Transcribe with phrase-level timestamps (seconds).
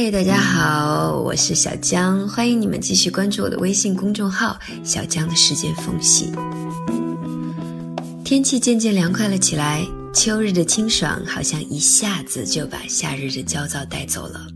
[0.00, 6.30] 嗨大家好，我是小江，欢迎你们继续关注我的微信公众号“小江的时间缝隙”。
[8.24, 9.84] 天气渐渐凉快了起来，
[10.14, 14.46] 秋日的清爽好像一下子就把夏日的焦躁带走了。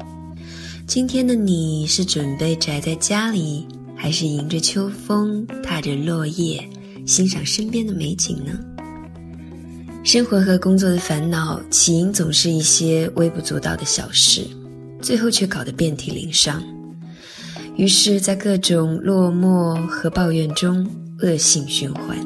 [0.87, 3.67] 今天的你是准备宅在家里，
[3.97, 6.65] 还是迎着秋风，踏着落叶，
[7.05, 8.57] 欣赏身边的美景呢？
[10.05, 14.47] 生活和工作的烦恼，起因总是一些微不足道的小事。
[15.03, 16.63] 最后却搞得遍体鳞伤，
[17.77, 20.89] 于是，在各种落寞和抱怨中
[21.19, 22.17] 恶性循环。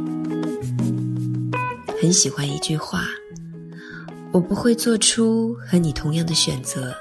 [2.01, 3.07] 很喜欢一句话
[4.31, 6.95] ：“我不会做出和你同样的选择，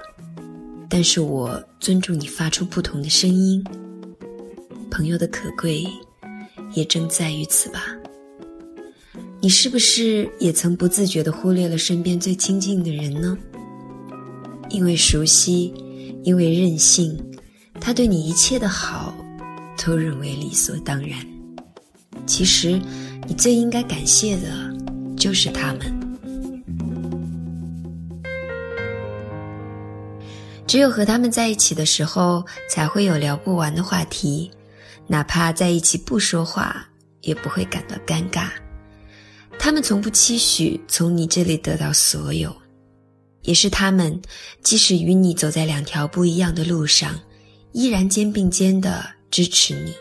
[0.89, 3.61] 但是我尊重你发出不同的声音。”
[4.89, 5.85] 朋友的可贵，
[6.73, 7.93] 也正在于此吧。
[9.41, 13.37] 你是不是也曾不自觉地忽略了身边最亲近的人呢？
[14.75, 15.73] 因为熟悉，
[16.21, 17.17] 因为任性，
[17.79, 19.15] 他对你一切的好，
[19.77, 21.25] 都认为理所当然。
[22.25, 22.77] 其实，
[23.25, 24.49] 你最应该感谢的，
[25.15, 25.95] 就是他们。
[30.67, 34.51] 只有和他们在一起的时候，才会有聊不完的话题，
[35.07, 36.85] 哪怕在一起不说话，
[37.21, 38.49] 也不会感到尴尬。
[39.57, 42.53] 他们从不期许从你这里得到所有。
[43.45, 44.21] 也是他们，
[44.61, 47.19] 即使与你走在两条不一样的路上，
[47.71, 49.93] 依然肩并肩的支持你。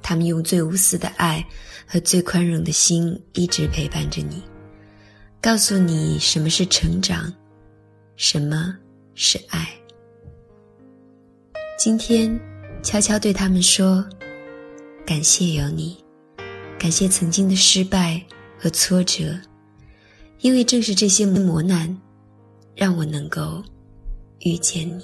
[0.00, 1.44] 他们用最无私的爱
[1.86, 4.42] 和最宽容的心，一直陪伴着你，
[5.40, 7.32] 告诉你什么是成长，
[8.16, 8.76] 什么
[9.14, 9.68] 是爱。
[11.76, 12.38] 今天，
[12.82, 14.06] 悄悄对他们说：
[15.04, 15.96] 感谢有你，
[16.78, 18.22] 感谢曾经的失败
[18.56, 19.36] 和挫折，
[20.38, 22.00] 因为正是这些磨难。
[22.76, 23.62] 让我能够
[24.40, 25.02] 遇见你。